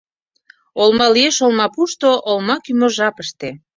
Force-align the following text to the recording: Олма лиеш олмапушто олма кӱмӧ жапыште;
Олма 0.81 1.07
лиеш 1.15 1.37
олмапушто 1.45 2.09
олма 2.29 2.55
кӱмӧ 2.65 2.87
жапыште; 2.97 3.49